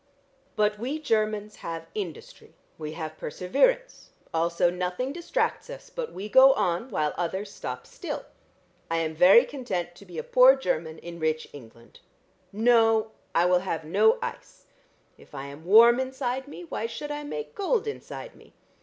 But 0.55 0.79
we 0.79 0.99
Chermans 0.99 1.57
have 1.57 1.85
industry, 1.93 2.55
we 2.79 2.93
have 2.93 3.19
perseverance, 3.19 4.09
also 4.33 4.71
nothing 4.71 5.13
distracts 5.13 5.69
us, 5.69 5.91
but 5.91 6.11
we 6.11 6.27
go 6.27 6.53
on 6.53 6.89
while 6.89 7.13
others 7.17 7.51
stop 7.53 7.85
still. 7.85 8.25
I 8.89 8.97
am 8.97 9.13
very 9.13 9.45
content 9.45 9.93
to 9.93 10.05
be 10.07 10.17
a 10.17 10.23
poor 10.23 10.55
Cherman 10.57 10.97
in 10.97 11.19
rich 11.19 11.47
England.... 11.53 11.99
No.... 12.51 13.11
I 13.35 13.45
will 13.45 13.59
have 13.59 13.85
no 13.85 14.17
ice! 14.23 14.65
If 15.19 15.35
I 15.35 15.45
am 15.45 15.65
warm 15.65 15.99
inside 15.99 16.47
me, 16.47 16.63
why 16.63 16.87
should 16.87 17.11
I 17.11 17.23
make 17.23 17.53
cold 17.53 17.85
inside 17.85 18.33
me? 18.35 18.55